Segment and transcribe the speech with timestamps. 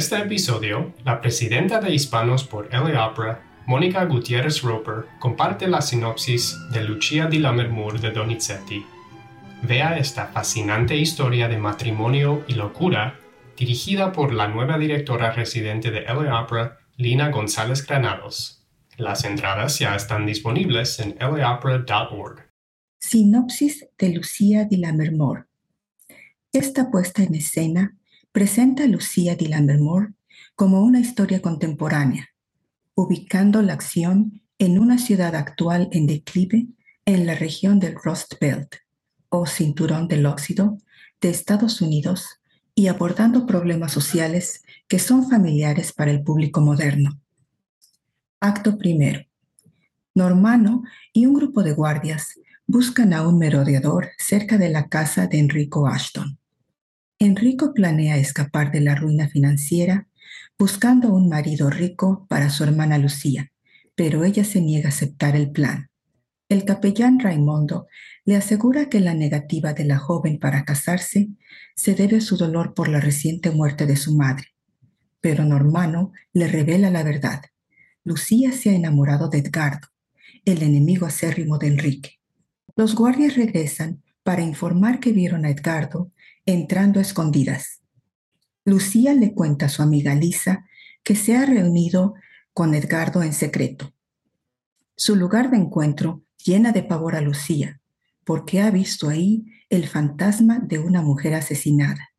[0.00, 6.56] este episodio, la presidenta de Hispanos por LA Opera, Mónica Gutiérrez Roper, comparte la sinopsis
[6.72, 8.82] de Lucia di Lammermoor de Donizetti.
[9.60, 13.20] Vea esta fascinante historia de matrimonio y locura
[13.58, 18.66] dirigida por la nueva directora residente de LA Opera, Lina González Granados.
[18.96, 22.50] Las entradas ya están disponibles en laopera.org.
[22.98, 25.46] Sinopsis de Lucía di Lammermoor.
[26.54, 27.99] Esta puesta en escena
[28.32, 30.14] presenta a Lucía di Lammermoor
[30.54, 32.28] como una historia contemporánea,
[32.94, 36.66] ubicando la acción en una ciudad actual en declive
[37.06, 38.76] en la región del Rust Belt
[39.30, 40.78] o Cinturón del Óxido
[41.20, 42.40] de Estados Unidos
[42.74, 47.20] y abordando problemas sociales que son familiares para el público moderno.
[48.40, 49.24] Acto primero.
[50.14, 55.38] Normano y un grupo de guardias buscan a un merodeador cerca de la casa de
[55.38, 56.39] Enrico Ashton.
[57.22, 60.08] Enrico planea escapar de la ruina financiera
[60.58, 63.52] buscando un marido rico para su hermana Lucía,
[63.94, 65.90] pero ella se niega a aceptar el plan.
[66.48, 67.88] El capellán Raimondo
[68.24, 71.28] le asegura que la negativa de la joven para casarse
[71.76, 74.46] se debe a su dolor por la reciente muerte de su madre.
[75.20, 77.42] Pero Normano le revela la verdad.
[78.02, 79.88] Lucía se ha enamorado de Edgardo,
[80.46, 82.18] el enemigo acérrimo de Enrique.
[82.76, 86.12] Los guardias regresan para informar que vieron a Edgardo
[86.52, 87.80] entrando escondidas.
[88.64, 90.66] Lucía le cuenta a su amiga Lisa
[91.02, 92.14] que se ha reunido
[92.52, 93.92] con Edgardo en secreto.
[94.96, 97.80] Su lugar de encuentro llena de pavor a Lucía,
[98.24, 102.10] porque ha visto ahí el fantasma de una mujer asesinada.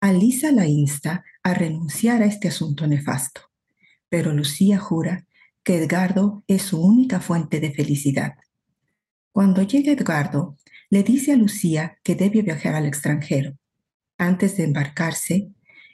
[0.00, 3.42] A Lisa la insta a renunciar a este asunto nefasto,
[4.08, 5.26] pero Lucía jura
[5.62, 8.34] que Edgardo es su única fuente de felicidad.
[9.32, 10.56] Cuando llega Edgardo,
[10.90, 13.56] le dice a Lucía que debe viajar al extranjero.
[14.18, 15.48] Antes de embarcarse,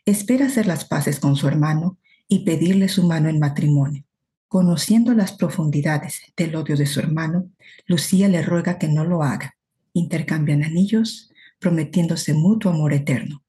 [0.07, 1.99] espera hacer las paces con su hermano
[2.29, 4.05] y pedirle su mano en matrimonio.
[4.49, 7.51] Conociendo las profundidades del odio de su hermano,
[7.87, 9.57] Lucía le ruega que no lo haga.
[9.93, 13.45] Intercambian anillos, prometiéndose mutuo amor eterno.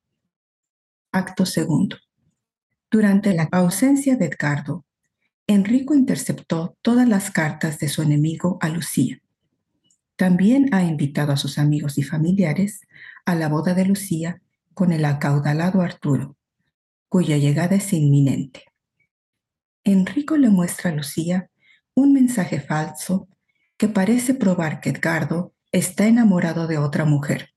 [1.12, 1.98] Acto segundo.
[2.92, 4.86] Durante la ausencia de Edgardo,
[5.46, 9.22] Enrico interceptó todas las cartas de su enemigo a Lucía.
[10.18, 12.82] También ha invitado a sus amigos y familiares
[13.26, 14.42] a la boda de Lucía
[14.74, 16.36] con el acaudalado Arturo,
[17.08, 18.66] cuya llegada es inminente.
[19.84, 21.50] Enrico le muestra a Lucía
[21.94, 23.28] un mensaje falso
[23.78, 27.52] que parece probar que Edgardo está enamorado de otra mujer.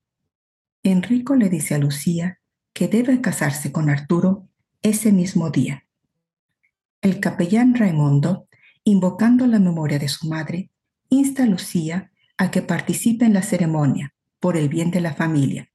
[0.82, 2.40] Enrico le dice a Lucía
[2.74, 4.48] que debe casarse con Arturo
[4.82, 5.86] ese mismo día.
[7.00, 8.48] El capellán Raimondo,
[8.84, 10.70] invocando la memoria de su madre,
[11.08, 12.10] insta a Lucía
[12.40, 15.70] a que participe en la ceremonia por el bien de la familia.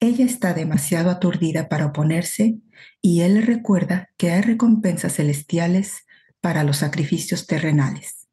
[0.00, 2.58] Ella está demasiado aturdida para oponerse
[3.00, 6.04] y él le recuerda que hay recompensas celestiales
[6.40, 8.26] para los sacrificios terrenales.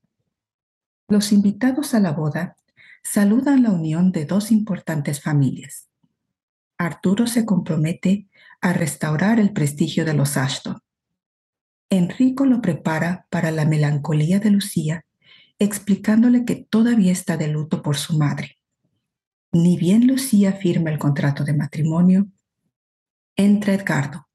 [1.07, 2.57] Los invitados a la boda
[3.03, 5.87] saludan la unión de dos importantes familias.
[6.79, 8.27] Arturo se compromete
[8.59, 10.79] a restaurar el prestigio de los Ashton.
[11.91, 15.05] Enrico lo prepara para la melancolía de Lucía
[15.61, 18.57] explicándole que todavía está de luto por su madre.
[19.51, 22.29] Ni bien Lucía firma el contrato de matrimonio,
[23.35, 24.27] entra Edgardo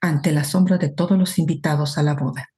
[0.00, 2.48] ante el asombro de todos los invitados a la boda.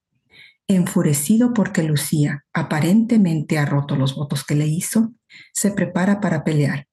[0.69, 5.13] Enfurecido porque Lucía aparentemente ha roto los votos que le hizo,
[5.53, 6.87] se prepara para pelear,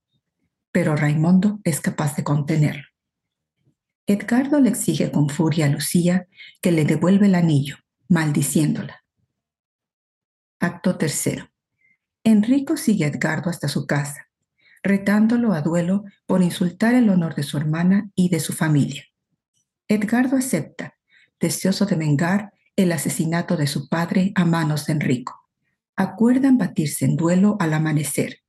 [0.71, 2.87] pero Raimundo es capaz de contenerlo.
[4.07, 6.27] Edgardo le exige con furia a Lucía
[6.59, 9.03] que le devuelva el anillo, maldiciéndola.
[10.61, 11.49] Acto tercero.
[12.21, 14.27] Enrico sigue a Edgardo hasta su casa,
[14.83, 19.05] retándolo a duelo por insultar el honor de su hermana y de su familia.
[19.87, 20.97] Edgardo acepta,
[21.39, 25.49] deseoso de vengar el asesinato de su padre a manos de Enrico.
[25.95, 28.41] Acuerdan batirse en duelo al amanecer.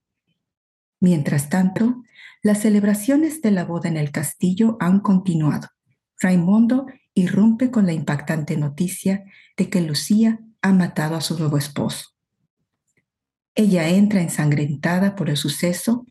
[0.99, 2.03] Mientras tanto,
[2.43, 5.69] las celebraciones de la boda en el castillo han continuado.
[6.19, 9.25] Raimondo irrumpe con la impactante noticia
[9.57, 12.11] de que Lucía ha matado a su nuevo esposo.
[13.55, 16.07] Ella entra ensangrentada por el suceso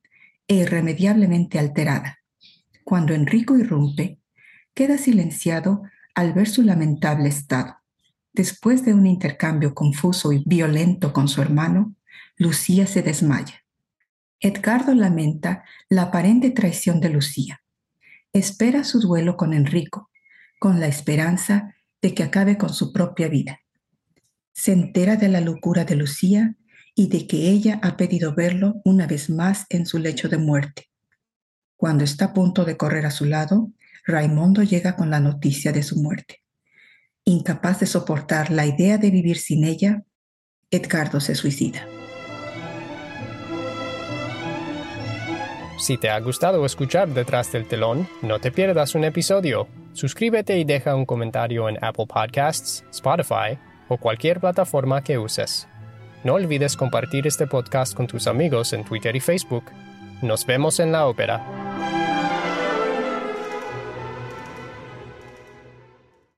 [0.48, 2.20] e irremediablemente alterada.
[2.84, 4.20] Cuando Enrico irrumpe,
[4.74, 5.84] queda silenciado
[6.16, 7.78] al ver su lamentable estado.
[8.34, 11.96] Después de un intercambio confuso y violento con su hermano,
[12.38, 13.64] Lucía se desmaya.
[14.40, 17.62] Edgardo lamenta la aparente traición de Lucía.
[18.32, 20.10] Espera su duelo con Enrico,
[20.60, 23.60] con la esperanza de que acabe con su propia vida
[24.60, 26.54] se entera de la locura de Lucía
[26.94, 30.90] y de que ella ha pedido verlo una vez más en su lecho de muerte.
[31.78, 33.72] Cuando está a punto de correr a su lado,
[34.06, 36.44] Raimundo llega con la noticia de su muerte.
[37.24, 40.04] Incapaz de soportar la idea de vivir sin ella,
[40.70, 41.88] Edgardo se suicida.
[45.78, 49.70] Si te ha gustado escuchar Detrás del telón, no te pierdas un episodio.
[49.94, 53.58] Suscríbete y deja un comentario en Apple Podcasts, Spotify
[53.90, 55.68] o cualquier plataforma que uses.
[56.24, 59.66] No olvides compartir este podcast con tus amigos en Twitter y Facebook.
[60.22, 61.99] Nos vemos en la ópera.